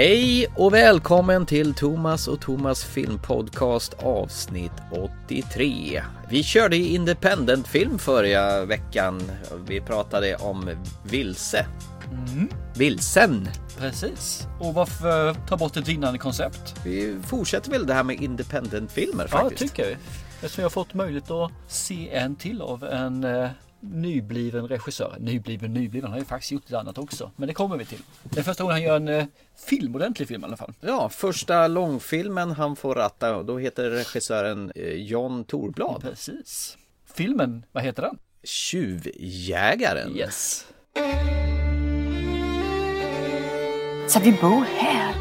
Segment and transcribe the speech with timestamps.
[0.00, 4.72] Hej och välkommen till Thomas och Thomas filmpodcast avsnitt
[5.26, 6.02] 83.
[6.30, 9.22] Vi körde independent-film förra veckan.
[9.66, 10.70] Vi pratade om
[11.04, 11.66] Vilse.
[12.12, 12.48] Mm.
[12.76, 13.48] Vilsen.
[13.78, 14.46] Precis.
[14.60, 16.74] Och varför ta bort ett vinnande koncept?
[16.84, 19.74] Vi fortsätter väl det här med independent-filmer Ja, faktiskt.
[19.74, 19.96] tycker vi.
[20.34, 23.48] Eftersom jag har fått möjlighet att se en till av en eh,
[23.80, 25.16] nybliven regissör.
[25.20, 26.02] Nybliven, nybliven.
[26.02, 27.30] Han har ju faktiskt gjort ett annat också.
[27.36, 28.02] Men det kommer vi till.
[28.22, 29.24] Det är första gången han gör en eh,
[29.66, 30.72] film, ordentlig film i alla fall.
[30.80, 36.02] Ja, första långfilmen han får ratta och då heter regissören eh, John Torblad.
[36.02, 36.78] Precis.
[37.14, 38.18] Filmen, vad heter den?
[38.44, 40.16] Tjuvjägaren.
[40.16, 40.66] Yes.
[44.06, 45.14] Ska vi bo här?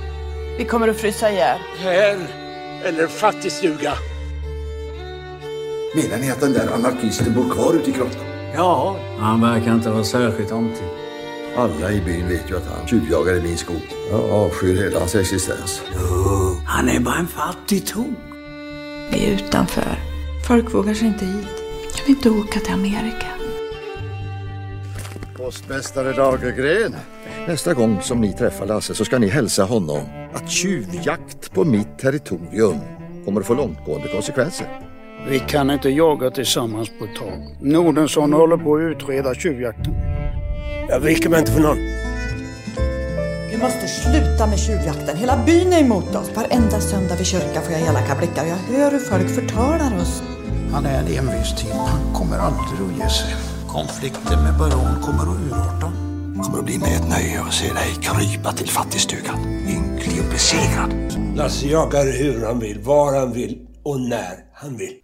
[0.57, 1.59] Vi kommer att frysa ihjäl.
[1.77, 2.17] Här
[2.83, 3.93] eller fattigstuga.
[5.95, 8.28] Menar ni att den där anarkisten bor kvar ute i grottan?
[8.55, 10.83] Ja, Han verkar inte vara särskilt omtyckt.
[11.57, 13.81] Alla i byn vet ju att han tjuvjagar i min skog.
[14.11, 15.81] Jag avskyr hela hans existens.
[16.65, 18.05] Han är bara en fattig tok.
[19.11, 19.99] Vi är utanför.
[20.47, 21.47] Folk vågar sig inte hit.
[21.95, 23.27] Kan vi inte åka till Amerika?
[25.37, 26.95] Postmästare Lagergren.
[27.47, 30.01] Nästa gång som ni träffar Lasse så ska ni hälsa honom
[30.33, 32.79] att tjuvjakt på mitt territorium
[33.25, 34.88] kommer att få långtgående konsekvenser.
[35.27, 37.55] Vi kan inte jaga tillsammans på ett tag.
[37.61, 39.93] Nordensson håller på att utreda tjuvjakten.
[40.89, 41.77] Jag viker mig inte för någon.
[43.51, 45.17] Vi måste sluta med tjuvjakten.
[45.17, 46.31] Hela byn är emot oss.
[46.35, 48.45] Varenda söndag vid kyrkan får jag elaka blickar.
[48.45, 50.23] Jag hör hur folk förtalar oss.
[50.71, 51.71] Han är en envis typ.
[51.73, 53.35] Han kommer aldrig att ge sig.
[53.67, 55.91] Konflikten med baron kommer att urarta.
[56.35, 59.39] Det kommer att bli mig ett nöje att se dig krypa till fattigstugan.
[59.45, 60.91] Ynklig och besegrad.
[61.35, 64.97] Lasse jagar hur han vill, var han vill och när han vill.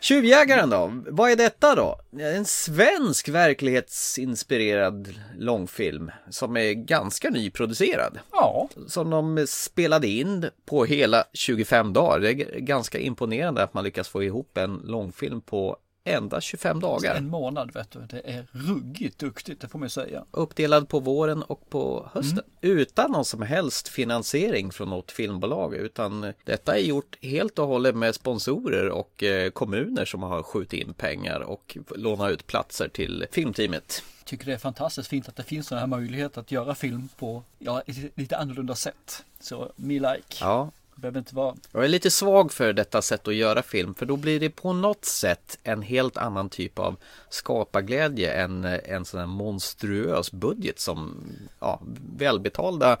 [0.00, 0.92] Tjuvjägaren då?
[1.08, 2.00] Vad är detta då?
[2.20, 8.18] En svensk verklighetsinspirerad långfilm som är ganska nyproducerad.
[8.32, 12.20] Ja, Som de spelade in på hela 25 dagar.
[12.20, 17.14] Det är ganska imponerande att man lyckas få ihop en långfilm på endast 25 dagar.
[17.14, 18.00] en månad vet du.
[18.00, 20.24] Det är ruggigt duktigt, det får man säga.
[20.30, 22.44] Uppdelad på våren och på hösten.
[22.60, 25.74] Utan någon som helst finansiering från något filmbolag.
[25.74, 30.72] Utan detta är gjort helt och hållet med sponsorer och eh, kommuner som har skjutit
[30.72, 34.02] in pengar och lånat ut platser till filmteamet.
[34.24, 37.42] tycker det är fantastiskt fint att det finns sådana här möjligheter att göra film på
[37.58, 37.82] ja,
[38.14, 39.24] lite annorlunda sätt.
[39.40, 40.36] Så me like.
[40.40, 44.06] Ja, behöver inte vara Jag är lite svag för detta sätt att göra film för
[44.06, 46.96] då blir det på något sätt en helt annan typ av
[47.28, 51.24] skaparglädje än en sån här monstruös budget som
[51.60, 51.80] ja,
[52.16, 52.98] välbetalda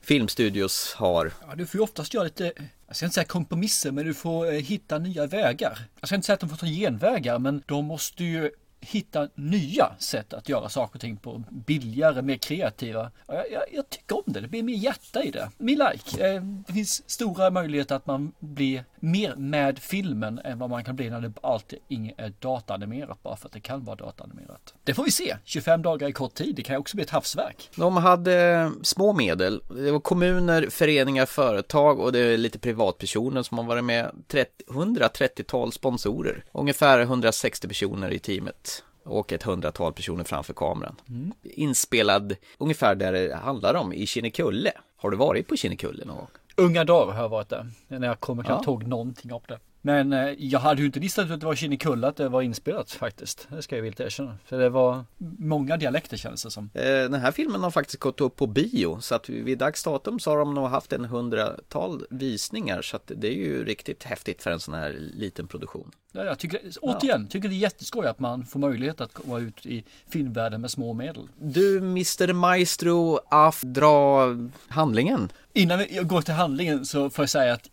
[0.00, 1.32] filmstudios har.
[1.48, 2.52] Ja, du får ju oftast göra lite,
[2.86, 5.78] jag ska inte säga kompromisser, men du får eh, hitta nya vägar.
[6.00, 8.50] Jag ska inte säga att de får ta genvägar, men de måste ju
[8.80, 11.42] hitta nya sätt att göra saker och ting på.
[11.50, 13.10] Billigare, mer kreativa.
[13.26, 15.50] Jag, jag, jag tycker om det, det blir mer hjärta i det.
[15.58, 16.26] Me like.
[16.26, 20.96] Eh, det finns stora möjligheter att man blir mer med filmen än vad man kan
[20.96, 21.78] bli när det alltid
[22.16, 24.74] är dataanimerat bara för att det kan vara dataanimerat.
[24.84, 25.36] Det får vi se.
[25.44, 27.70] 25 dagar i kort tid, det kan ju också bli ett havsverk.
[27.76, 29.62] De hade små medel.
[29.68, 34.10] Det var kommuner, föreningar, företag och det är lite privatpersoner som har varit med.
[34.28, 36.44] 30, 130-tal sponsorer.
[36.52, 38.82] Ungefär 160 personer i teamet.
[39.04, 40.96] Och ett hundratal personer framför kameran.
[41.42, 44.72] Inspelad ungefär där det handlar om, i Kinnekulle.
[44.96, 46.28] Har du varit på Kinnekulle någon gång?
[46.56, 47.66] Unga dagar har jag varit där.
[47.88, 48.72] När jag kommer knappt Ja.
[48.72, 49.58] ihåg någonting av det.
[49.86, 52.42] Men eh, jag hade ju inte listat ut att det var Kinnekulle att det var
[52.42, 53.48] inspelat faktiskt.
[53.50, 54.38] Det ska jag villigt erkänna.
[54.44, 55.04] För det var
[55.38, 56.70] många dialekter kändes det som.
[56.74, 60.18] Eh, Den här filmen har faktiskt gått upp på bio så att vid dags datum
[60.20, 64.42] så har de nog haft en hundratal visningar så att det är ju riktigt häftigt
[64.42, 65.90] för en sån här liten produktion.
[66.12, 69.66] Ja, Jag tycker, återigen, tycker det är jätteskoj att man får möjlighet att komma ut
[69.66, 71.28] i filmvärlden med små medel.
[71.38, 74.26] Du Mr Maestro, Af, dra
[74.68, 75.28] handlingen.
[75.52, 77.70] Innan jag går till handlingen så får jag säga att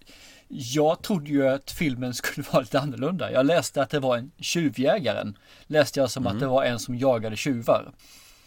[0.48, 3.32] jag trodde ju att filmen skulle vara lite annorlunda.
[3.32, 5.38] Jag läste att det var en tjuvjägaren.
[5.68, 7.92] Läste jag som att det var en som jagade tjuvar.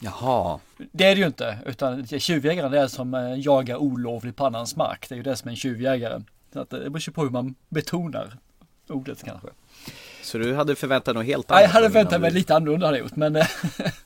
[0.00, 0.58] Jaha,
[0.92, 4.76] Det är det ju inte, utan tjuvjägaren det är som eh, jagar olovligt på annans
[4.76, 5.06] mark.
[5.08, 6.22] Det är ju det som är en tjuvjägare.
[6.52, 8.36] Så att eh, det beror ju på hur man betonar
[8.88, 9.48] ordet kanske.
[10.22, 12.56] så du hade förväntat dig något helt Ja, jag hade innan väntat mig du- lite
[12.56, 13.46] annorlunda hade jag gjort, men eh,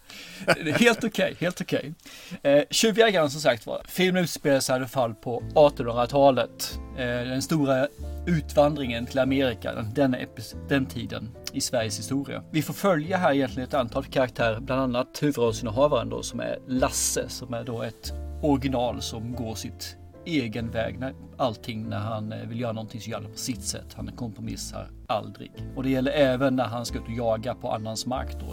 [0.74, 1.94] helt okej, helt okej.
[2.42, 6.78] Eh, Tjuvjägaren som sagt var, filmen utspelar sig i alla fall på 1800-talet.
[6.98, 7.88] Eh, den stora
[8.26, 10.16] utvandringen till Amerika, den,
[10.68, 12.42] den, tiden i Sveriges historia.
[12.50, 17.28] Vi får följa här egentligen ett antal karaktärer, bland annat huvudrollsinnehavaren då som är Lasse,
[17.28, 18.12] som är då ett
[18.42, 19.96] original som går sitt
[20.26, 20.98] egen väg.
[20.98, 23.94] När allting när han eh, vill göra någonting så gör han det på sitt sätt.
[23.96, 25.52] Han kompromissar aldrig.
[25.76, 28.46] Och det gäller även när han ska ut och jaga på annans mark då.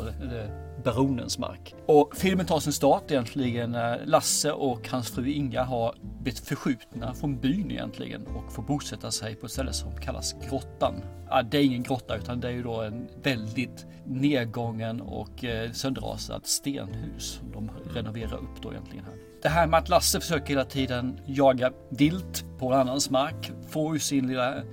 [0.83, 1.75] Baronens mark.
[1.85, 7.13] Och filmen tar sin start egentligen när Lasse och hans fru Inga har blivit förskjutna
[7.13, 10.93] från byn egentligen och får bosätta sig på ett ställe som kallas Grottan.
[11.29, 15.39] Ja, det är ingen grotta utan det är ju då en väldigt nedgången och
[15.73, 19.13] sönderrasat sönderrasad stenhus som de renoverar upp då egentligen här.
[19.41, 23.93] Det här med att Lasse försöker hela tiden jaga vilt på en annans mark får
[23.93, 24.63] ju sin lilla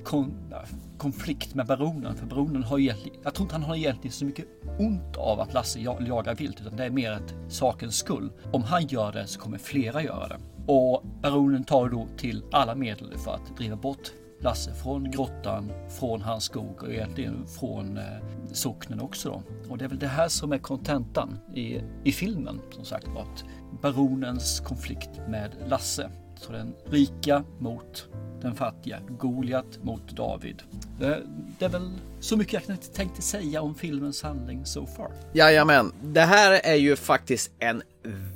[0.99, 2.17] konflikt med baronen.
[2.17, 4.47] För baronen har egentligen, jag tror inte han har egentligen så mycket
[4.79, 8.33] ont av att Lasse jagar vilt utan det är mer ett sakens skull.
[8.53, 10.39] Om han gör det så kommer flera göra det.
[10.67, 16.23] Och baronen tar då till alla medel för att driva bort Lasse från grottan, från
[16.23, 18.05] hans skog och egentligen från eh,
[18.53, 19.43] socknen också då.
[19.71, 23.23] Och det är väl det här som är kontentan i, i filmen som sagt var.
[23.23, 23.45] Att
[23.83, 26.11] baronens konflikt med Lasse.
[26.37, 28.09] Så den rika mot
[28.41, 29.01] den fattiga.
[29.09, 30.63] Goliat mot David.
[30.99, 31.23] Det,
[31.59, 31.91] det är väl
[32.25, 35.11] så mycket jag tänkte säga om filmens handling so far.
[35.33, 37.83] Jajamän, det här är ju faktiskt en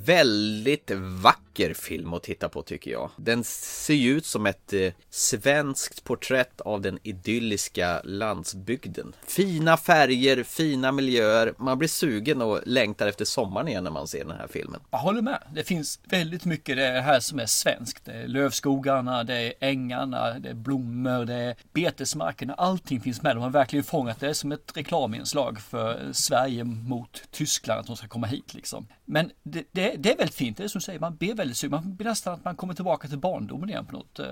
[0.04, 0.90] väldigt
[1.22, 3.10] vacker film att titta på tycker jag.
[3.16, 9.12] Den ser ju ut som ett eh, svenskt porträtt av den idylliska landsbygden.
[9.26, 11.54] Fina färger, fina miljöer.
[11.58, 14.80] Man blir sugen och längtar efter sommaren igen när man ser den här filmen.
[14.90, 15.42] Jag håller med.
[15.54, 18.04] Det finns väldigt mycket det här som är svenskt.
[18.04, 22.54] Det är lövskogarna, det är ängarna, det är blommor, det är betesmarkerna.
[22.54, 23.36] Allting finns med.
[23.36, 28.08] De har verkligen fångat det som ett reklaminslag för Sverige mot Tyskland, att de ska
[28.08, 28.86] komma hit liksom.
[29.04, 31.56] Men det, det, det, är väldigt fint, det är som du säger, man blir väldigt
[31.56, 31.70] sugen.
[31.70, 34.26] Man blir nästan att man kommer tillbaka till barndomen igen på något eh,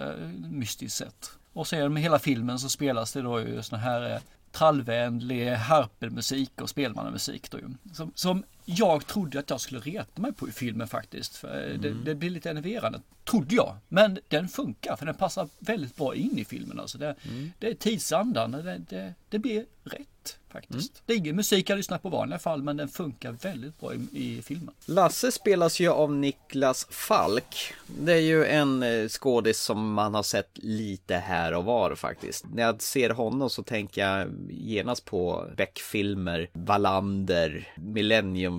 [0.51, 1.31] mystiskt sätt.
[1.53, 4.21] Och sen med hela filmen så spelas det då ju såna här eh,
[4.53, 7.95] trallvänlig harpelmusik och spelmannamusik då ju.
[7.95, 11.45] Som, som jag trodde att jag skulle reta mig på i filmen faktiskt.
[11.45, 11.81] Mm.
[11.81, 13.77] det, det blir lite enerverande, trodde jag.
[13.89, 16.81] Men den funkar för den passar väldigt bra in i filmen.
[16.81, 17.53] Alltså det, mm.
[17.59, 20.93] det är tidsandan, det, det, det blir rätt faktiskt.
[20.93, 21.03] Mm.
[21.07, 23.99] Det är ingen musik jag lyssnar på vanliga fall men den funkar väldigt bra i,
[24.13, 24.75] i, filmen.
[24.87, 27.75] Lasse spelas ju av Niklas Falk.
[27.87, 32.45] Det är ju en eh, skådis som man har sett lite här och var faktiskt.
[32.55, 38.56] När jag ser honom så tänker jag genast på Beck-filmer, Wallander, Millennium-filmerna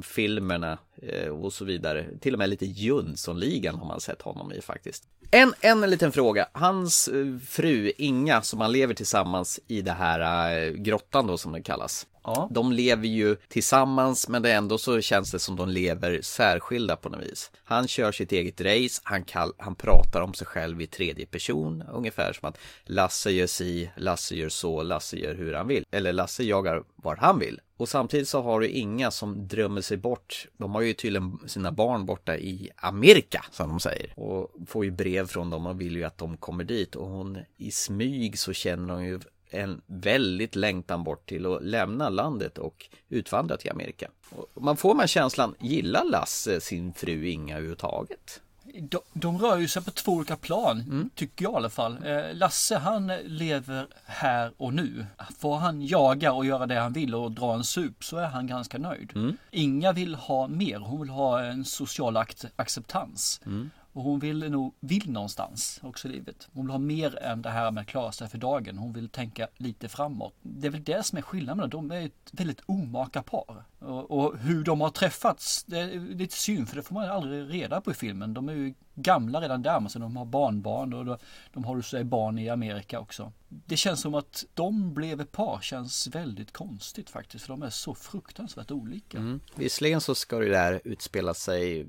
[1.02, 2.06] eh, och så vidare.
[2.22, 5.04] Till och med lite Jönssonligan har man sett honom i faktiskt.
[5.32, 6.48] En, en liten fråga.
[6.52, 11.52] Hans eh, fru Inga som han lever tillsammans i det här eh, grottan då som
[11.52, 12.08] det kallas.
[12.28, 12.50] Ja.
[12.52, 16.96] De lever ju tillsammans men det är ändå så känns det som de lever särskilda
[16.96, 17.52] på något vis.
[17.64, 21.84] Han kör sitt eget race, han, kall, han pratar om sig själv i tredje person
[21.94, 25.86] ungefär som att Lasse gör si, Lasse gör så, Lasse gör hur han vill.
[25.92, 27.60] Eller Lasse jagar vart han vill.
[27.78, 30.48] Och samtidigt så har du inga som drömmer sig bort.
[30.58, 34.14] De har ju tydligen sina barn borta i Amerika som de säger.
[34.16, 36.96] Och får ju brev från dem och vill ju att de kommer dit.
[36.96, 42.10] Och hon i smyg så känner hon ju en väldigt längtan bort till att lämna
[42.10, 44.10] landet och utvandra till Amerika.
[44.30, 48.42] Och man får man känslan, gillar Lasse sin fru Inga överhuvudtaget?
[48.80, 51.10] De, de rör ju sig på två olika plan, mm.
[51.16, 52.06] tycker jag i alla fall.
[52.06, 55.06] Eh, Lasse han lever här och nu.
[55.40, 58.48] Får han jaga och göra det han vill och dra en sup så är han
[58.48, 59.12] ganska nöjd.
[59.16, 59.38] Mm.
[59.52, 62.18] Inga vill ha mer, hon vill ha en social
[62.56, 63.42] acceptans.
[63.46, 63.70] Mm.
[63.98, 66.48] Och hon vill nog, vill någonstans också i livet.
[66.54, 68.78] Hon vill ha mer än det här med att klara sig för dagen.
[68.78, 70.34] Hon vill tänka lite framåt.
[70.42, 71.70] Det är väl det som är skillnaden.
[71.70, 73.64] De är ett väldigt omaka par.
[73.80, 77.54] Och, och hur de har träffats, det är lite synd för det får man aldrig
[77.54, 78.34] reda på i filmen.
[78.34, 81.18] De är ju gamla redan där, men sen de har barnbarn och de,
[81.54, 83.32] de har sig barn i Amerika också.
[83.50, 87.70] Det känns som att de blev ett par känns väldigt konstigt faktiskt, för de är
[87.70, 89.18] så fruktansvärt olika.
[89.18, 89.40] Mm.
[89.56, 91.88] Visserligen så ska det där utspela sig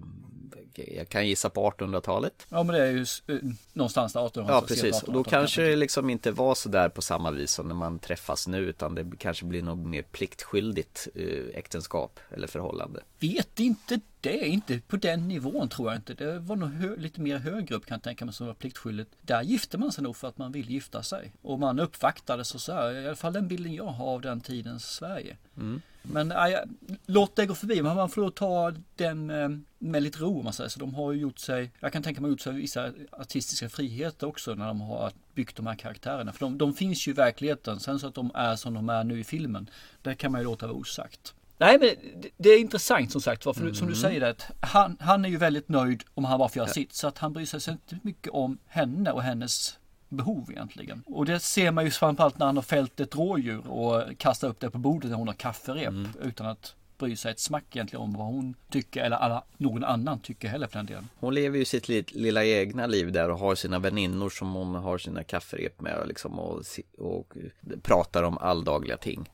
[0.74, 2.46] jag kan gissa på 1800-talet.
[2.48, 3.36] Ja men det är ju eh,
[3.72, 7.02] någonstans där 1800 Ja precis, och då kanske det liksom inte var så där på
[7.02, 11.58] samma vis som när man träffas nu utan det kanske blir något mer pliktskyldigt eh,
[11.58, 13.02] äktenskap eller förhållande.
[13.18, 16.14] Vet inte det, inte på den nivån tror jag inte.
[16.14, 19.10] Det var nog hö- lite mer högre upp kan jag tänka mig som var pliktskyldigt.
[19.22, 21.32] Där gifte man sig nog för att man vill gifta sig.
[21.42, 24.40] Och man uppvaktades och så här, i alla fall den bilden jag har av den
[24.40, 25.36] tidens Sverige.
[25.56, 25.82] Mm.
[26.02, 26.58] Men äh,
[27.06, 30.44] låt det gå förbi, men man får då ta den äh, med lite ro om
[30.44, 30.80] man säger så.
[30.80, 34.54] De har ju gjort sig, jag kan tänka mig gjort sig vissa artistiska friheter också
[34.54, 36.32] när de har byggt de här karaktärerna.
[36.32, 39.04] För de, de finns ju i verkligheten, sen så att de är som de är
[39.04, 39.70] nu i filmen,
[40.02, 41.34] det kan man ju låta vara osagt.
[41.58, 41.90] Nej men
[42.36, 43.74] det är intressant som sagt för mm.
[43.74, 44.02] som du mm.
[44.02, 46.74] säger att han, han är ju väldigt nöjd om han bara får göra ja.
[46.74, 46.92] sitt.
[46.92, 51.02] Så att han bryr sig inte mycket om henne och hennes behov egentligen.
[51.06, 54.60] Och det ser man ju framförallt när han har fällt ett rådjur och kastar upp
[54.60, 56.08] det på bordet när hon har kafferep mm.
[56.22, 60.20] utan att bry sig ett smack egentligen om vad hon tycker eller alla, någon annan
[60.20, 61.08] tycker heller för den delen.
[61.16, 64.98] Hon lever ju sitt lilla egna liv där och har sina väninnor som hon har
[64.98, 66.62] sina kafferep med liksom och,
[66.98, 67.36] och
[67.82, 69.30] pratar om alldagliga ting.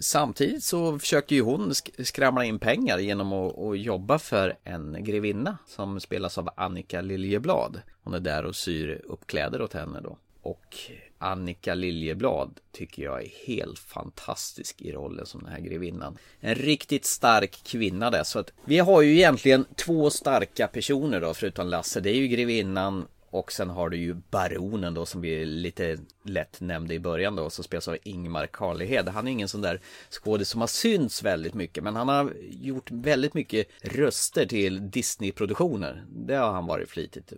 [0.00, 5.58] Samtidigt så försöker ju hon skramla in pengar genom att, att jobba för en grevinna
[5.66, 7.80] som spelas av Annika Liljeblad.
[8.02, 10.18] Hon är där och syr upp kläder åt henne då.
[10.42, 10.76] Och
[11.24, 16.18] Annika Liljeblad tycker jag är helt fantastisk i rollen som den här grevinnan.
[16.40, 18.24] En riktigt stark kvinna där.
[18.24, 22.00] Så att vi har ju egentligen två starka personer då förutom Lasse.
[22.00, 26.60] Det är ju grevinnan och sen har du ju baronen då som vi lite lätt
[26.60, 29.08] nämnde i början då som spelas av Ingmar Karlehed.
[29.08, 32.90] Han är ingen sån där skådis som har synts väldigt mycket men han har gjort
[32.90, 36.04] väldigt mycket röster till Disney-produktioner.
[36.08, 37.32] Det har han varit flitigt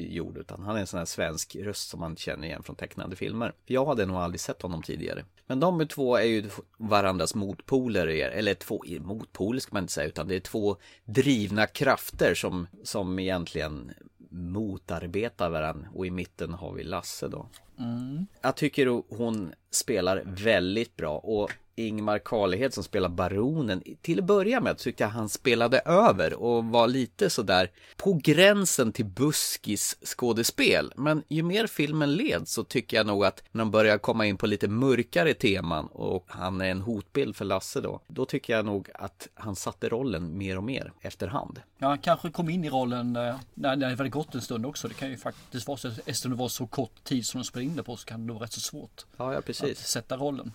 [0.00, 3.16] gjord utan han är en sån här svensk röst som man känner igen från tecknade
[3.16, 3.52] filmer.
[3.66, 5.24] Jag hade nog aldrig sett honom tidigare.
[5.46, 10.28] Men de två är ju varandras motpoler, eller två motpoler ska man inte säga utan
[10.28, 13.92] det är två drivna krafter som, som egentligen
[14.30, 17.46] motarbetar varandra och i mitten har vi Lasse då.
[17.78, 18.26] Mm.
[18.40, 23.82] Jag tycker hon spelar väldigt bra och Ingmar Karlhed som spelar baronen.
[24.02, 28.92] Till att börja med tyckte jag han spelade över och var lite sådär på gränsen
[28.92, 30.92] till buskis skådespel.
[30.96, 34.36] Men ju mer filmen led så tycker jag nog att när de börjar komma in
[34.36, 38.00] på lite mörkare teman och han är en hotbild för Lasse då.
[38.06, 41.60] Då tycker jag nog att han satte rollen mer och mer efterhand.
[41.78, 44.88] Ja, han kanske kom in i rollen eh, när, det hade gått en stund också.
[44.88, 47.66] Det kan ju faktiskt vara så, eftersom det var så kort tid som de spelade
[47.70, 49.06] in det på så kan det vara rätt så svårt.
[49.16, 49.80] Ja, ja precis.
[49.80, 50.52] Att sätta rollen.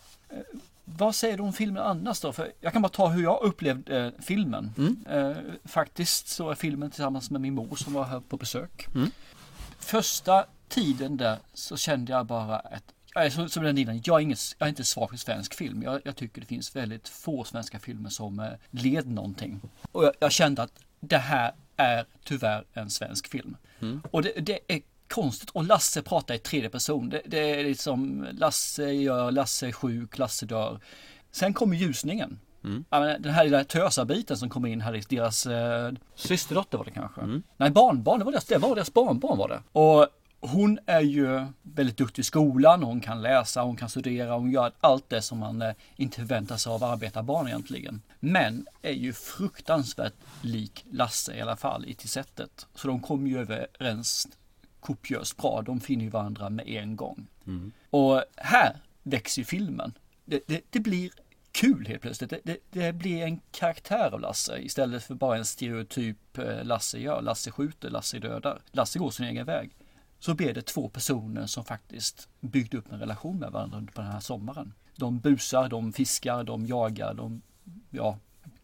[0.87, 2.33] Eh, vad säger du om filmen annars då?
[2.33, 4.71] För jag kan bara ta hur jag upplevde eh, filmen.
[4.77, 5.05] Mm.
[5.09, 8.87] Eh, faktiskt så är filmen tillsammans med min mor som var här på besök.
[8.95, 9.11] Mm.
[9.79, 12.95] Första tiden där så kände jag bara att
[13.31, 15.83] som, som den innan, jag är, ingen, jag är inte svag för svensk film.
[15.83, 19.61] Jag, jag, tycker det finns väldigt få svenska filmer som eh, leder någonting.
[19.91, 23.57] Och jag, jag, kände att det här är tyvärr en svensk film.
[23.79, 24.01] Mm.
[24.11, 25.49] Och det, det, är konstigt.
[25.49, 27.09] Och Lasse pratar i tredje person.
[27.09, 30.79] Det, det är liksom Lasse gör, Lasse är sjuk, Lasse dör.
[31.31, 32.39] Sen kommer ljusningen.
[32.63, 32.85] Mm.
[33.21, 37.21] Den här lilla tösarbiten som kommer in här, deras eh, systerdotter var det kanske.
[37.21, 37.43] Mm.
[37.57, 39.61] Nej, barnbarn, det var deras, det var deras barnbarn var det.
[39.71, 40.07] Och
[40.39, 44.71] hon är ju väldigt duktig i skolan, hon kan läsa, hon kan studera, hon gör
[44.81, 48.01] allt det som man eh, inte förväntar sig av arbetarbarn egentligen.
[48.19, 52.67] Men är ju fruktansvärt lik Lasse i alla fall i till sättet.
[52.75, 54.27] Så de kommer ju överens
[54.85, 55.61] kopiöst bra.
[55.61, 57.27] De finner ju varandra med en gång.
[57.47, 57.71] Mm.
[57.89, 59.93] Och här växer ju filmen.
[60.25, 61.11] Det, det, det blir
[61.51, 62.33] kul helt plötsligt.
[62.43, 67.21] Det, det, blir en karaktär av Lasse istället för bara en stereotyp eh, Lasse gör.
[67.21, 68.61] Lasse skjuter, Lasse dödar.
[68.71, 69.71] Lasse går sin egen väg.
[70.19, 74.05] Så blir det två personer som faktiskt byggde upp en relation med varandra under den
[74.05, 74.73] här sommaren.
[74.95, 77.41] De busar, de fiskar, de jagar, de
[77.89, 78.17] ja,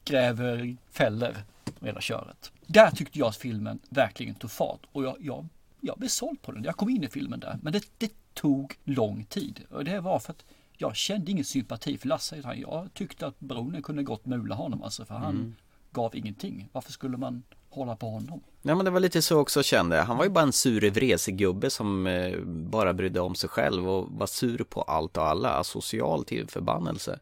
[0.05, 1.43] gräver fäller
[1.81, 2.51] hela köret.
[2.67, 5.47] Där tyckte jag att filmen verkligen tog fart och jag, jag
[5.81, 6.63] jag blev såld på den.
[6.63, 7.59] Jag kom in i filmen där.
[7.61, 9.63] Men det, det tog lång tid.
[9.69, 10.45] Och det var för att
[10.77, 12.35] jag kände ingen sympati för Lasse.
[12.35, 15.05] Utan jag tyckte att Bronen kunde gott mula honom alltså.
[15.05, 15.55] För han mm.
[15.91, 16.69] gav ingenting.
[16.71, 18.41] Varför skulle man hålla på honom?
[18.61, 20.03] Nej men det var lite så också kände jag.
[20.03, 23.89] Han var ju bara en sur vresig gubbe som eh, bara brydde om sig själv
[23.89, 25.63] och var sur på allt och alla.
[25.63, 27.19] Social till förbannelse.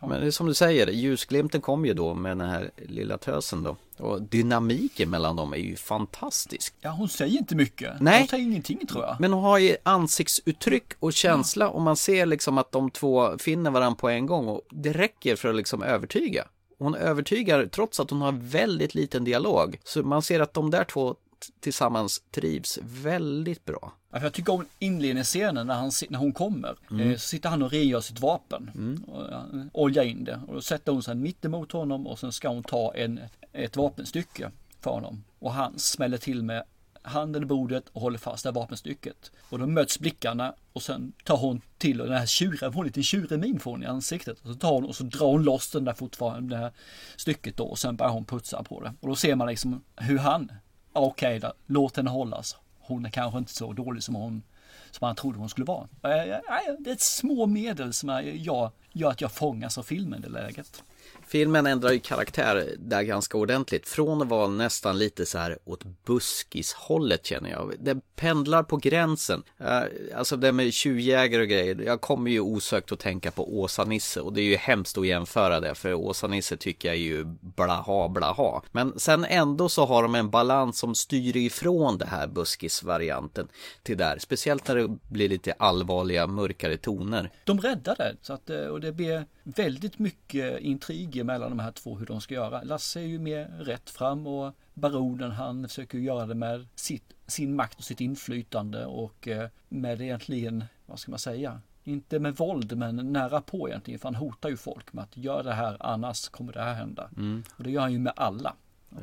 [0.00, 3.62] Men det är som du säger, ljusglimten kom ju då med den här lilla tösen
[3.62, 3.76] då.
[3.96, 6.74] Och dynamiken mellan dem är ju fantastisk.
[6.80, 8.00] Ja, hon säger inte mycket.
[8.00, 8.18] Nej.
[8.18, 9.16] Hon säger ingenting tror jag.
[9.20, 11.68] Men hon har ju ansiktsuttryck och känsla ja.
[11.68, 15.36] och man ser liksom att de två finner varandra på en gång och det räcker
[15.36, 16.44] för att liksom övertyga.
[16.78, 19.80] Hon övertygar trots att hon har väldigt liten dialog.
[19.84, 21.16] Så man ser att de där två
[21.60, 23.92] tillsammans trivs väldigt bra.
[24.12, 26.76] Ja, jag tycker om inledningsscenen när, han, när hon kommer.
[26.90, 27.10] Mm.
[27.10, 28.70] Eh, så sitter han och rengör sitt vapen.
[28.74, 29.04] Mm.
[29.04, 29.24] Och,
[29.72, 30.40] oljar in det.
[30.48, 33.20] Och då sätter hon sig mitt emot honom och sen ska hon ta en,
[33.52, 35.24] ett vapenstycke för honom.
[35.38, 36.64] Och han smäller till med
[37.02, 39.32] handen i bordet och håller fast det här vapenstycket.
[39.48, 43.02] Och då möts blickarna och sen tar hon till och den här tjuren, hon lite
[43.02, 44.40] tjurig min får hon i ansiktet.
[44.40, 46.72] Och så tar hon och så drar hon loss den där fortfarande, det här
[47.16, 48.94] stycket då och sen börjar hon putsa på det.
[49.00, 50.52] Och då ser man liksom hur han
[50.98, 52.36] okej okay, låt henne hållas.
[52.36, 52.56] Alltså.
[52.80, 54.42] Hon är kanske inte så dålig som hon
[54.90, 55.88] som han trodde hon skulle vara.
[56.02, 59.82] Eh, eh, eh, det är ett små medel som jag, gör att jag fångas av
[59.82, 60.84] filmen i det läget.
[61.28, 63.88] Filmen ändrar ju karaktär där ganska ordentligt.
[63.88, 67.74] Från att vara nästan lite så här åt buskishållet känner jag.
[67.80, 69.42] Det pendlar på gränsen.
[69.58, 69.82] Eh,
[70.14, 71.82] alltså det med tjuvjägare och grejer.
[71.86, 75.60] Jag kommer ju osökt att tänka på Åsa-Nisse och det är ju hemskt att jämföra
[75.60, 75.74] det.
[75.74, 78.62] För Åsa-Nisse tycker jag är ju blaha blaha.
[78.72, 83.48] Men sen ändå så har de en balans som styr ifrån det här buskisvarianten
[83.82, 84.18] till där.
[84.18, 87.30] Speciellt när det blir lite allvarliga mörkare toner.
[87.44, 88.16] De räddar det.
[88.22, 92.06] Så att, eh, och det blir väldigt mycket intrig krig mellan de här två hur
[92.06, 92.62] de ska göra.
[92.62, 97.56] Lasse är ju mer rätt fram och baronen han försöker göra det med sitt, sin
[97.56, 102.76] makt och sitt inflytande och eh, med egentligen, vad ska man säga, inte med våld
[102.76, 106.28] men nära på egentligen för han hotar ju folk med att gör det här annars
[106.28, 107.10] kommer det här hända.
[107.16, 107.44] Mm.
[107.56, 108.54] Och det gör han ju med alla.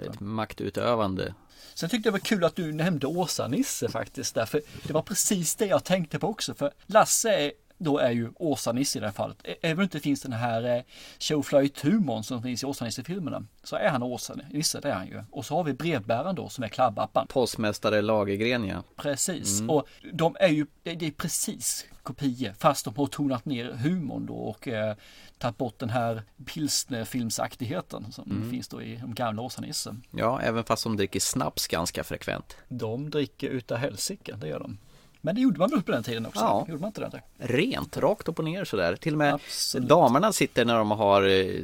[0.03, 1.33] Ett maktutövande.
[1.73, 5.55] Sen tyckte jag det var kul att du nämnde Åsa-Nisse faktiskt därför det var precis
[5.55, 9.13] det jag tänkte på också för Lasse är då är ju Åsa-Nisse i det här
[9.13, 9.37] fallet.
[9.61, 10.83] Även om det inte finns den här eh,
[11.19, 15.23] showflight-humorn som finns i Åsa-Nisse-filmerna så är han Åsa-Nisse, det är han ju.
[15.31, 17.27] Och så har vi brevbäraren då som är Klabbappan.
[17.27, 18.83] Postmästare Lagergren ja.
[18.95, 19.69] Precis, mm.
[19.69, 24.33] och de är ju, det är precis kopior fast de har tonat ner humorn då
[24.33, 24.95] och eh,
[25.37, 28.51] tagit bort den här pilsnerfilmsaktigheten som mm.
[28.51, 29.95] finns då i de gamla Åsa-Nisse.
[30.11, 32.57] Ja, även fast de dricker snaps ganska frekvent.
[32.67, 34.77] De dricker utav helsike, det gör de.
[35.25, 36.39] Men det gjorde man väl på den tiden också?
[36.39, 36.65] Ja.
[36.67, 37.21] Gjorde man inte det?
[37.37, 38.95] Rent, rakt upp och ner sådär.
[38.95, 39.89] Till och med Absolut.
[39.89, 41.61] damerna sitter när de har eh,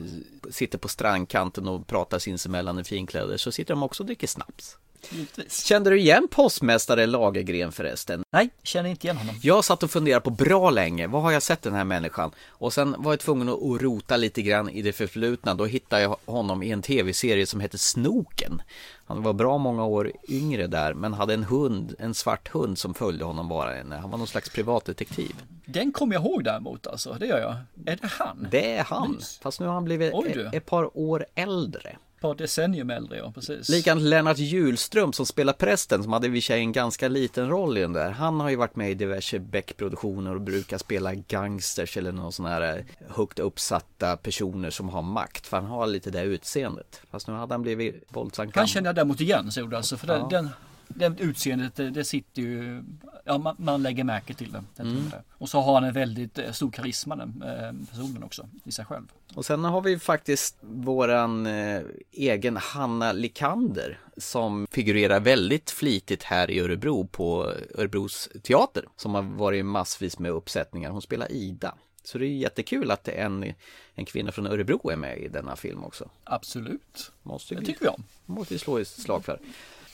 [0.49, 4.77] sitter på strandkanten och pratar sinsemellan i finkläder så sitter de också och dricker snaps.
[5.09, 5.63] Givetvis.
[5.65, 8.23] Kände du igen postmästare Lagergren förresten?
[8.31, 9.35] Nej, känner inte igen honom.
[9.41, 12.31] Jag satt och funderade på bra länge, vad har jag sett den här människan?
[12.49, 16.17] Och sen var jag tvungen att rota lite grann i det förflutna, då hittade jag
[16.25, 18.61] honom i en tv-serie som hette Snoken.
[19.05, 22.93] Han var bra många år yngre där, men hade en hund, en svart hund som
[22.93, 23.97] följde honom bara.
[23.97, 25.35] Han var någon slags privatdetektiv.
[25.65, 27.55] Den kommer jag ihåg däremot alltså, det gör jag.
[27.93, 28.47] Är det han?
[28.51, 29.39] Det är han, Lys.
[29.43, 30.13] fast nu har han blivit
[30.53, 33.69] ett par år äldre par decennium äldre, ja precis.
[33.69, 37.81] Likadant Lennart Julström som spelar prästen som hade i sig en ganska liten roll i
[37.81, 38.11] den där.
[38.11, 42.45] Han har ju varit med i diverse Beck-produktioner och brukar spela gangsters eller någon sån
[42.45, 42.83] här eh,
[43.15, 45.47] högt uppsatta personer som har makt.
[45.47, 47.01] För han har lite det utseendet.
[47.11, 49.97] Fast nu hade han blivit våldsamt Han känner jag däremot igen, så alltså.
[49.97, 50.27] För ja.
[50.31, 50.49] den,
[50.95, 52.83] den utseendet, det, det, sitter ju,
[53.25, 54.63] ja man, man lägger märke till det.
[54.79, 55.09] Mm.
[55.09, 55.23] det.
[55.37, 58.85] Och så har han en väldigt eh, stor karisma den eh, personen också i sig
[58.85, 59.03] själv.
[59.33, 61.81] Och sen har vi faktiskt våran eh,
[62.11, 69.21] egen Hanna Likander som figurerar väldigt flitigt här i Örebro på Örebros teater som har
[69.21, 70.89] varit massvis med uppsättningar.
[70.89, 71.75] Hon spelar Ida.
[72.03, 73.53] Så det är jättekul att en,
[73.95, 76.09] en kvinna från Örebro är med i denna film också.
[76.23, 77.11] Absolut.
[77.23, 78.03] Måste det tycker vi om.
[78.25, 79.39] Måste vi slå ett slag för.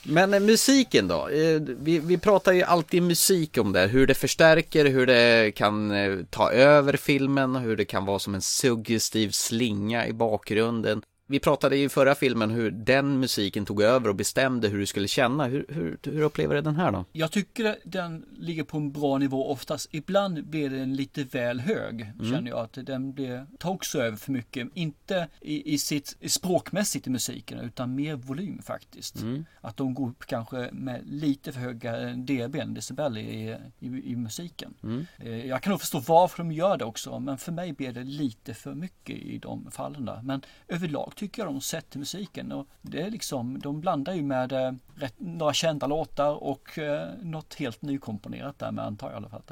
[0.02, 1.28] Men eh, musiken då?
[1.28, 5.90] Eh, vi, vi pratar ju alltid musik om det, hur det förstärker, hur det kan
[5.90, 11.40] eh, ta över filmen, hur det kan vara som en suggestiv slinga i bakgrunden vi
[11.40, 15.46] pratade i förra filmen hur den musiken tog över och bestämde hur du skulle känna.
[15.46, 17.04] Hur, hur, hur upplever du den här då?
[17.12, 19.88] Jag tycker den ligger på en bra nivå oftast.
[19.90, 22.00] Ibland blir den lite väl hög.
[22.00, 22.32] Mm.
[22.32, 24.68] Känner jag att den blir, tar också över för mycket.
[24.74, 29.16] Inte i, i sitt språkmässigt i musiken utan mer volym faktiskt.
[29.16, 29.44] Mm.
[29.60, 34.74] Att de går upp kanske med lite för höga dB, decibel i, i, i musiken.
[34.82, 35.06] Mm.
[35.18, 38.04] Eh, jag kan nog förstå varför de gör det också men för mig blir det
[38.04, 40.20] lite för mycket i de fallen där.
[40.22, 42.52] Men överlag tycker jag de sätter musiken.
[42.52, 47.08] Och det är liksom, de blandar ju med eh, rätt, några kända låtar och eh,
[47.22, 49.42] något helt nykomponerat där med antar jag i alla fall.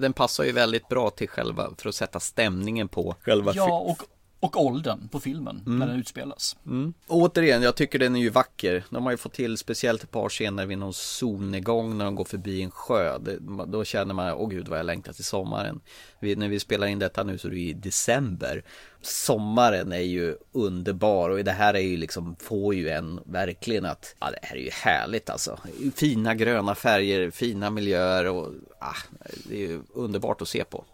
[0.00, 4.02] Den passar ju väldigt bra till själva, för att sätta stämningen på själva Ja, och
[4.40, 5.78] och åldern på filmen mm.
[5.78, 6.56] när den utspelas.
[6.66, 6.94] Mm.
[7.06, 8.84] Återigen, jag tycker den är ju vacker.
[8.90, 12.24] De har ju fått till speciellt ett par scener vid någon solnedgång när de går
[12.24, 13.18] förbi en sjö.
[13.18, 15.80] Det, då känner man, åh gud vad jag längtar till sommaren.
[16.20, 18.64] Vi, när vi spelar in detta nu så är det i december.
[19.02, 24.14] Sommaren är ju underbar och det här är ju liksom, får ju en verkligen att,
[24.20, 25.58] ja det här är ju härligt alltså.
[25.94, 28.96] Fina gröna färger, fina miljöer och, ah,
[29.44, 30.84] det är ju underbart att se på.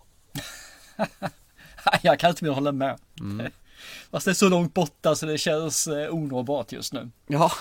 [2.02, 2.98] jag kan inte mer hålla med.
[3.20, 3.50] Mm.
[4.10, 7.10] Fast det är så långt borta så det känns eh, onåbart just nu.
[7.26, 7.52] Ja.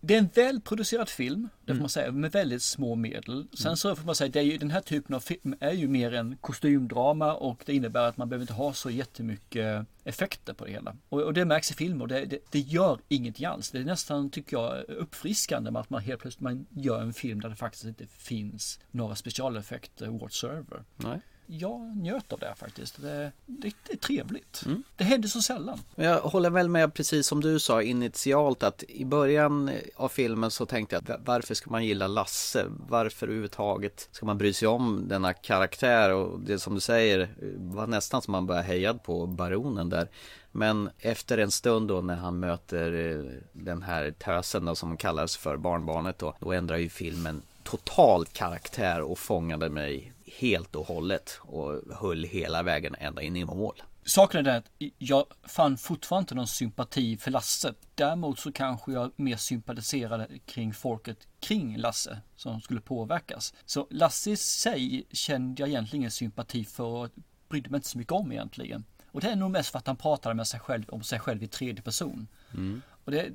[0.00, 1.82] Det är en välproducerad film, det får mm.
[1.82, 3.46] man säga, med väldigt små medel.
[3.52, 3.76] Sen mm.
[3.76, 6.14] så får man säga, det är ju, den här typen av film är ju mer
[6.14, 10.70] en kostymdrama och det innebär att man behöver inte ha så jättemycket effekter på det
[10.70, 10.96] hela.
[11.08, 13.70] Och, och det märks i filmer och det, det, det, gör ingenting alls.
[13.70, 17.40] Det är nästan, tycker jag, uppfriskande med att man helt plötsligt man gör en film
[17.40, 20.84] där det faktiskt inte finns några specialeffekter whatsoever.
[20.96, 23.02] Nej jag njöt av det faktiskt.
[23.02, 24.62] Det, det, det är trevligt.
[24.66, 24.82] Mm.
[24.96, 25.78] Det händer så sällan.
[25.94, 30.66] Jag håller väl med precis som du sa initialt att i början av filmen så
[30.66, 32.64] tänkte jag att varför ska man gilla Lasse?
[32.88, 36.14] Varför överhuvudtaget ska man bry sig om denna karaktär?
[36.14, 40.08] Och det som du säger var nästan som man började heja på baronen där.
[40.52, 45.36] Men efter en stund då när han möter eh, den här tösen då som kallas
[45.36, 51.38] för barnbarnet då, då ändrar ju filmen total karaktär och fångade mig helt och hållet
[51.40, 53.82] och höll hela vägen ända in i mål.
[54.04, 57.74] Saken är den att jag fann fortfarande inte någon sympati för Lasse.
[57.94, 63.54] Däremot så kanske jag mer sympatiserade kring folket kring Lasse som skulle påverkas.
[63.64, 67.08] Så Lasse i sig kände jag egentligen ingen sympati för och
[67.48, 68.84] brydde mig inte så mycket om egentligen.
[69.10, 71.42] Och det är nog mest för att han pratade med sig själv om sig själv
[71.42, 72.28] i tredje person.
[72.54, 72.82] Mm.
[73.08, 73.32] Och det,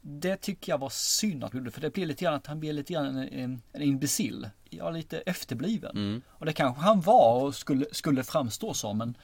[0.00, 2.60] det tycker jag var synd att han gjorde, för det blir lite grann att han
[2.60, 4.48] blir lite grann en, en, en imbecill.
[4.70, 5.96] Ja, lite efterbliven.
[5.96, 6.22] Mm.
[6.28, 9.16] Och det kanske han var och skulle, skulle framstå som, men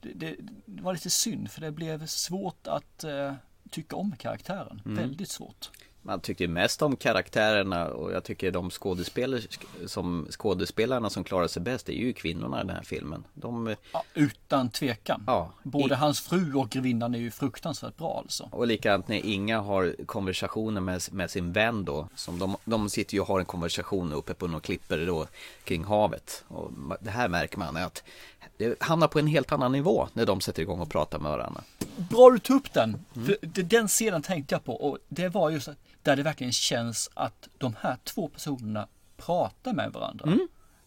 [0.00, 0.36] det, det,
[0.66, 3.34] det var lite synd för det blev svårt att eh,
[3.70, 4.82] tycka om karaktären.
[4.84, 4.96] Mm.
[4.96, 5.70] Väldigt svårt.
[6.08, 9.40] Man tycker ju mest om karaktärerna och jag tycker de skådespelare
[9.86, 13.24] som, skådespelarna som klarar sig bäst är ju kvinnorna i den här filmen.
[13.34, 15.24] De, Ja, utan tvekan.
[15.26, 18.48] ja, Både i, hans fru och grevinnan är ju fruktansvärt bra alltså.
[18.52, 22.08] och likadant när Inga har konversationer med, med sin vän då.
[22.14, 25.26] Som de, de sitter ju och har en konversation uppe på några klipper då
[25.64, 26.44] kring havet.
[26.48, 28.02] Och det här märker man att
[28.56, 31.62] det hamnar på en helt annan nivå när de sätter igång och pratar med varandra.
[32.10, 33.04] Bra du tog upp den.
[33.40, 35.68] Det- den scenen tänkte jag på och det var just
[36.02, 40.32] där det verkligen känns att de här två personerna pratar med varandra.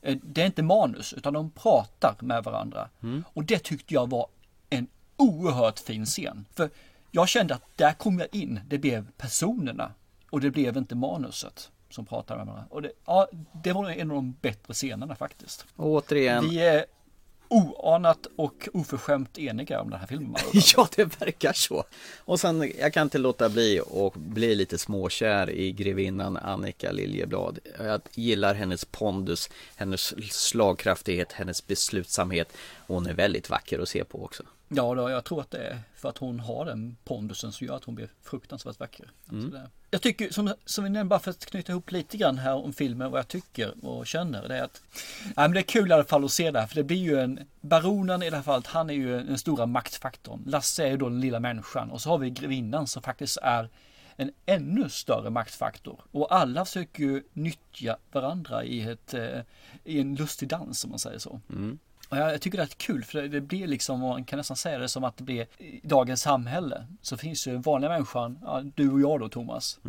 [0.02, 2.90] Eh, Det är inte manus utan de pratar med varandra.
[3.34, 4.28] Och det tyckte jag var
[4.70, 4.88] en
[5.18, 6.46] oerhört fin scen.
[6.56, 6.70] För
[7.12, 9.92] jag kände att där kom jag in, det blev personerna
[10.30, 12.68] och det blev inte manuset som pratade med varandra.
[12.76, 13.28] Och det, ja,
[13.64, 15.66] det var en av de bättre scenerna faktiskt.
[15.76, 16.86] Och återigen, Vi är
[17.52, 20.36] oanat och oförskämt eniga om den här filmen.
[20.76, 21.84] Ja, det verkar så.
[22.20, 27.60] Och sen, jag kan inte låta bli och bli lite småkär i grevinnan Annika Liljeblad.
[27.80, 32.54] Jag gillar hennes pondus, hennes slagkraftighet, hennes beslutsamhet.
[32.88, 34.44] Hon är väldigt vacker att se på också.
[34.68, 37.76] Ja, då, jag tror att det är för att hon har den pondusen som gör
[37.76, 39.12] att hon blir fruktansvärt vacker.
[39.30, 39.70] Alltså det.
[39.94, 42.74] Jag tycker, som, som vi nämnde, bara för att knyta ihop lite grann här om
[42.74, 44.82] filmen, vad jag tycker och känner, det är att
[45.24, 46.98] ja, men det är kul i alla fall att se det här, för det blir
[46.98, 50.44] ju en, baronen i det här fallet, han är ju den stora maktfaktorn.
[50.46, 53.70] Lasse är ju då den lilla människan och så har vi grevinnan som faktiskt är
[54.16, 56.00] en ännu större maktfaktor.
[56.12, 59.40] Och alla försöker ju nyttja varandra i, ett, eh,
[59.84, 61.42] i en lustig dans om man säger så.
[61.50, 61.80] Mm
[62.18, 64.90] jag, jag tycker det är kul för det, blir liksom, man kan nästan säga det
[64.90, 66.88] som att det blir i dagens samhälle.
[67.02, 69.80] Så finns ju vanliga människan, ja, du och jag då Thomas,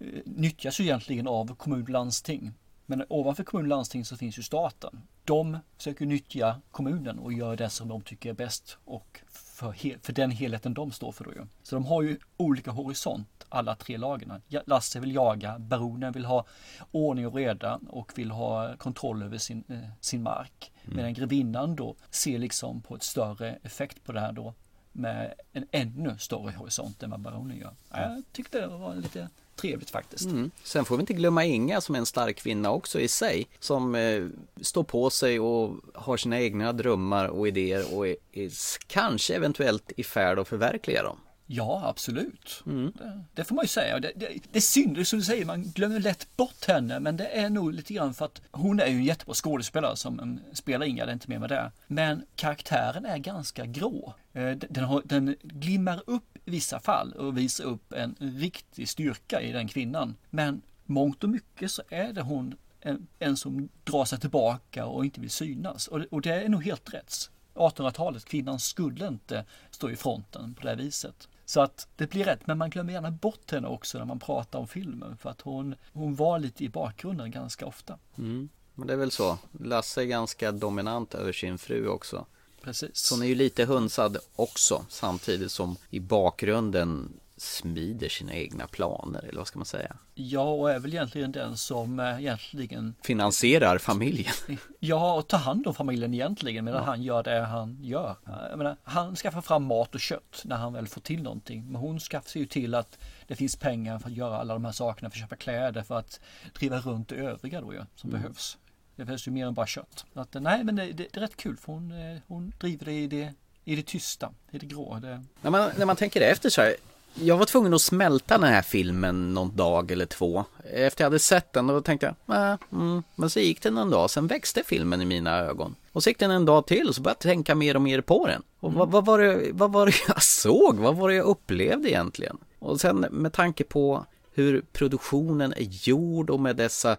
[0.00, 2.52] eh, nyttjas ju egentligen av kommun och landsting.
[2.90, 5.02] Men ovanför kommun och landsting så finns ju staten.
[5.24, 9.72] De försöker nyttja kommunen och gör det som de tycker är bäst och för,
[10.02, 11.46] för den helheten de står för då ju.
[11.62, 14.40] Så de har ju olika horisont, alla tre lagarna.
[14.66, 16.46] Lasse vill jaga, baronen vill ha
[16.90, 20.72] ordning och reda och vill ha kontroll över sin, eh, sin mark.
[20.84, 24.54] Medan grevinnan då ser liksom på ett större effekt på det här då
[24.92, 27.74] med en ännu större horisont än vad baronen gör.
[27.90, 29.28] Ja, Jag tyckte det var lite
[29.60, 30.24] trevligt faktiskt.
[30.24, 30.50] Mm.
[30.62, 33.46] Sen får vi inte glömma Inga som är en stark kvinna också i sig.
[33.58, 34.26] Som eh,
[34.60, 38.50] står på sig och har sina egna drömmar och idéer och är, är
[38.86, 41.16] kanske eventuellt i färd att förverkliga dem.
[41.52, 42.62] Ja, absolut.
[42.64, 43.98] Det, det får man ju säga.
[44.00, 47.00] Det, det, det är synd, som du säger, man glömmer lätt bort henne.
[47.00, 50.40] Men det är nog lite grann för att hon är ju en jättebra skådespelare som
[50.52, 51.72] spelar Inga, det är inte mer med det.
[51.86, 54.14] Men karaktären är ganska grå.
[54.32, 59.52] Eh, Den, har, den glimmar upp vissa fall och visa upp en riktig styrka i
[59.52, 60.16] den kvinnan.
[60.30, 65.04] Men mångt och mycket så är det hon en, en som drar sig tillbaka och
[65.04, 65.88] inte vill synas.
[65.88, 67.30] Och det, och det är nog helt rätt.
[67.54, 71.28] 1800-talet, kvinnan skulle inte stå i fronten på det här viset.
[71.44, 74.58] Så att det blir rätt, men man glömmer gärna bort henne också när man pratar
[74.58, 77.98] om filmen för att hon, hon var lite i bakgrunden ganska ofta.
[78.18, 78.48] Mm.
[78.74, 79.38] Men det är väl så.
[79.60, 82.26] Lasse är ganska dominant över sin fru också.
[82.62, 82.96] Precis.
[82.96, 89.22] Så hon är ju lite hunsad också samtidigt som i bakgrunden smider sina egna planer
[89.22, 89.96] eller vad ska man säga?
[90.14, 94.32] Ja, och är väl egentligen den som eh, egentligen, Finansierar familjen.
[94.78, 98.16] ja, och tar hand om familjen egentligen medan han gör det han gör.
[98.50, 101.66] Jag menar, han skaffar fram mat och kött när han väl får till någonting.
[101.66, 104.72] Men hon skaffar ju till att det finns pengar för att göra alla de här
[104.72, 106.20] sakerna, för att köpa kläder, för att
[106.58, 108.58] driva runt det övriga då ju, som behövs.
[109.00, 110.04] Det behövs ju mer än bara kött.
[110.14, 112.92] Att, nej, men det, det, det är rätt kul för hon, eh, hon driver det
[112.92, 113.34] i det,
[113.64, 114.98] i det tysta, i det grå.
[115.02, 116.74] Det, När man, när man tänker efter så här.
[117.14, 120.44] Jag var tvungen att smälta den här filmen någon dag eller två.
[120.64, 123.02] Efter jag hade sett den då tänkte jag, äh, mm.
[123.14, 125.74] men så gick det någon dag, sen växte filmen i mina ögon.
[125.92, 128.00] Och så gick den en dag till och så började jag tänka mer och mer
[128.00, 128.42] på den.
[128.60, 130.76] Och vad, vad, var det, vad var det jag såg?
[130.76, 132.38] Vad var det jag upplevde egentligen?
[132.58, 136.96] Och sen med tanke på hur produktionen är gjord och med dessa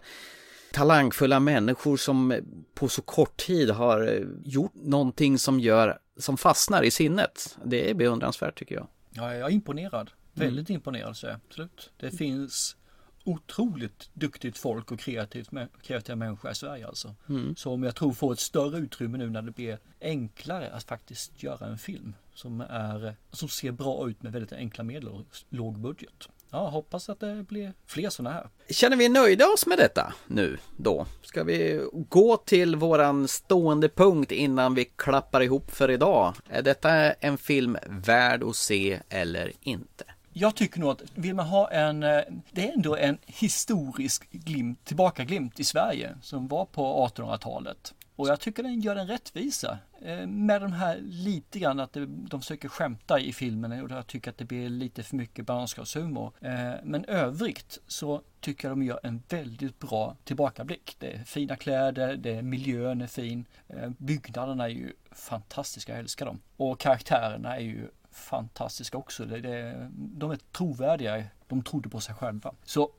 [0.72, 2.34] talangfulla människor som
[2.74, 7.58] på så kort tid har gjort någonting som gör, som fastnar i sinnet.
[7.64, 8.88] Det är beundransvärt tycker jag.
[9.10, 10.10] Ja, jag är imponerad.
[10.32, 11.90] Väldigt imponerad så jag, absolut.
[11.96, 12.76] Det finns
[13.24, 15.50] otroligt duktigt folk och kreativt,
[15.82, 17.14] kreativa människor i Sverige alltså.
[17.56, 21.66] Som jag tror får ett större utrymme nu när det blir enklare att faktiskt göra
[21.66, 26.28] en film som, är, som ser bra ut med väldigt enkla medel och låg budget.
[26.52, 28.48] Ja, hoppas att det blir fler sådana här.
[28.70, 31.06] Känner vi nöjda oss med detta nu då?
[31.22, 36.34] Ska vi gå till våran stående punkt innan vi klappar ihop för idag?
[36.48, 40.04] Är detta en film värd att se eller inte?
[40.32, 44.84] Jag tycker nog att vill man ha en, eh, det är ändå en historisk glimt,
[44.84, 47.94] tillbakaglimt i Sverige som var på 1800-talet.
[48.16, 52.40] Och jag tycker den gör en rättvisa eh, med de här lite grann att de
[52.40, 56.32] försöker skämta i filmen och jag tycker att det blir lite för mycket barnskapshumor.
[56.40, 60.96] Eh, men övrigt så tycker jag de gör en väldigt bra tillbakablick.
[60.98, 65.98] Det är fina kläder, det är, miljön är fin, eh, byggnaderna är ju fantastiska, jag
[65.98, 66.40] älskar dem.
[66.56, 69.24] Och karaktärerna är ju fantastiska också.
[69.24, 71.24] Det, de är trovärdiga.
[71.48, 72.54] De trodde på sig själva.
[72.64, 72.90] Så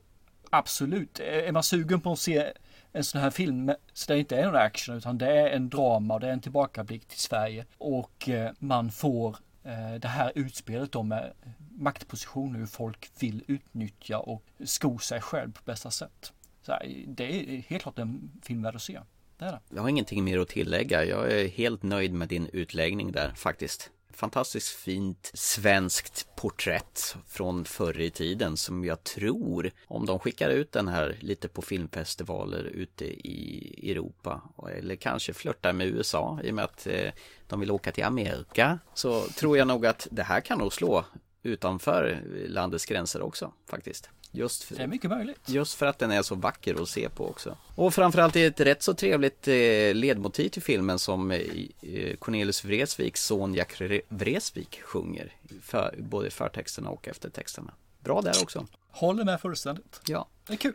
[0.50, 2.52] absolut, är man sugen på att se
[2.96, 6.14] en sån här film så det inte är någon action utan det är en drama
[6.14, 10.92] och det är en tillbakablick till Sverige och eh, man får eh, det här utspelet
[10.92, 11.32] då med
[11.78, 16.32] maktpositioner hur folk vill utnyttja och sko sig själv på bästa sätt.
[16.62, 16.76] Så
[17.06, 19.00] det är helt klart en film värd att se.
[19.38, 19.60] Det är det.
[19.74, 21.04] Jag har ingenting mer att tillägga.
[21.04, 28.00] Jag är helt nöjd med din utläggning där faktiskt fantastiskt fint svenskt porträtt från förr
[28.00, 33.04] i tiden som jag tror, om de skickar ut den här lite på filmfestivaler ute
[33.04, 34.42] i Europa
[34.76, 37.12] eller kanske flörtar med USA i och med att eh,
[37.48, 41.04] de vill åka till Amerika så tror jag nog att det här kan nog slå
[41.42, 44.10] utanför landets gränser också faktiskt.
[44.36, 45.40] Just för, det är mycket möjligt.
[45.46, 47.56] Just för att den är så vacker att se på också.
[47.74, 52.64] Och framförallt är det ett rätt så trevligt eh, ledmotiv till filmen som eh, Cornelius
[52.64, 55.32] Vreeswijks son Jack Vreeswijk sjunger.
[55.62, 57.74] För, både förtexterna och eftertexterna.
[58.00, 58.66] Bra där också.
[58.90, 60.00] Håller med fullständigt.
[60.06, 60.28] Ja.
[60.46, 60.74] Det är kul.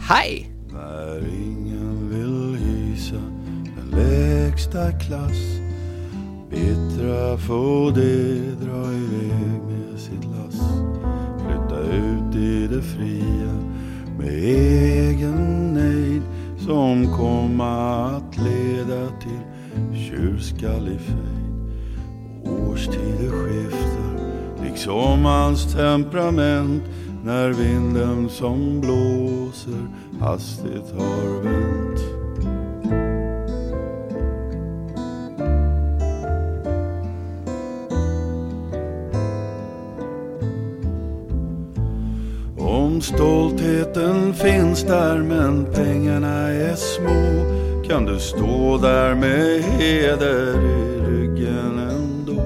[0.00, 0.50] Hej!
[0.72, 3.22] När ingen vill hysa
[3.76, 5.58] den lägsta klass
[6.50, 10.60] Bittra får det dra iväg med sitt lass
[11.38, 13.54] Flytta ut i det fria
[14.18, 16.22] med egen nejd
[16.58, 21.48] som komma att leda till tjurskallig fejd.
[22.44, 24.18] Årstider skiftar
[24.64, 26.82] liksom hans temperament
[27.24, 29.88] när vinden som blåser
[30.20, 31.87] hastigt har vänt.
[42.98, 47.44] Om stoltheten finns där men pengarna är små
[47.88, 52.42] kan du stå där med heder i ryggen ändå.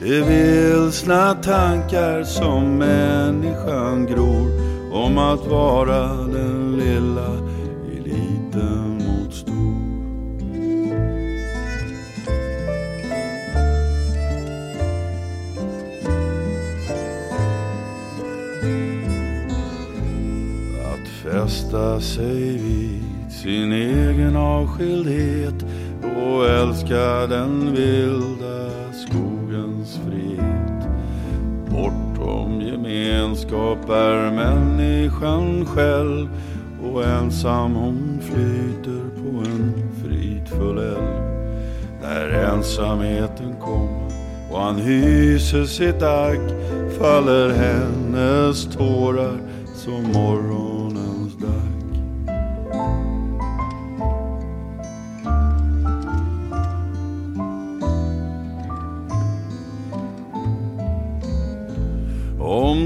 [0.00, 4.50] Det är vilsna tankar som människan gror
[4.92, 6.71] om att vara den
[21.72, 25.64] fästa sig vid sin egen avskildhet
[26.02, 30.88] och älska den vilda skogens frihet.
[31.68, 36.28] Bortom gemenskap är människan själv
[36.92, 41.22] och ensam hon flyter på en fridfull älv.
[42.02, 44.12] När ensamheten kommer
[44.50, 46.40] och han hyser sitt agg
[46.98, 49.38] faller hennes tårar
[49.74, 50.71] som morgon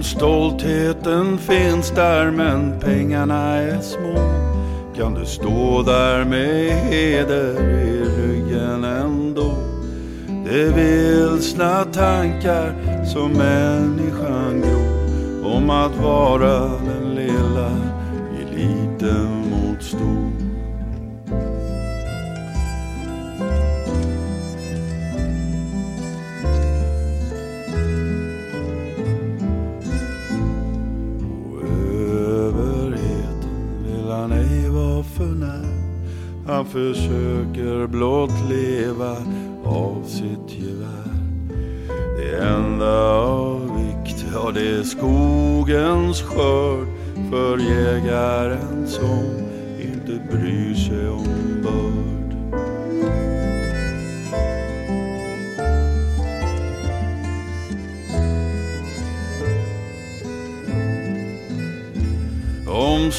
[0.07, 4.37] stoltheten finns där men pengarna är små
[4.97, 9.55] kan du stå där med heder i ryggen ändå.
[10.45, 17.71] Det vilsna tankar som människan gror om att vara den lilla
[18.41, 20.26] eliten mot stor.
[36.47, 39.17] Han försöker blott leva
[39.65, 41.13] av sitt gevär.
[42.19, 46.87] Det enda av vikt, ja det är skogens skörd
[47.31, 49.25] för jägaren som
[49.81, 50.66] inte bryr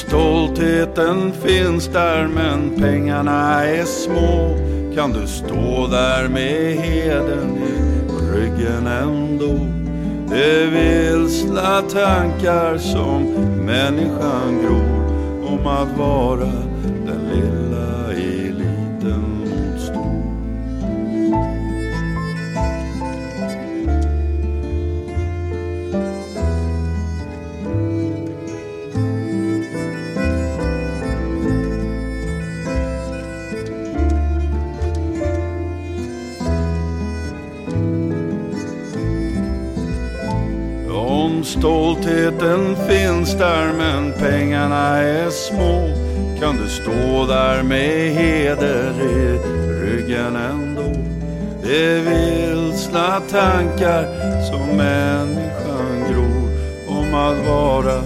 [0.07, 4.57] stoltheten finns där men pengarna är små
[4.95, 7.77] kan du stå där med heden i
[8.33, 9.59] ryggen ändå.
[10.29, 13.23] Det är vilsna tankar som
[13.65, 15.07] människan gror
[15.47, 16.66] om att vara
[41.67, 45.89] stoltheten finns där men pengarna är små
[46.39, 49.39] kan du stå där med heder i
[49.81, 50.93] ryggen ändå.
[51.63, 54.05] Det är vilsna tankar
[54.51, 56.49] som människan gror
[56.87, 58.01] om att vara